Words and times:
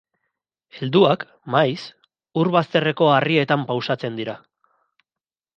Helduak, 0.77 1.25
maiz, 1.57 1.83
ur 2.43 2.51
bazterreko 2.57 3.13
harrietan 3.19 3.67
pausatzen 3.71 4.21
dira. 4.23 4.37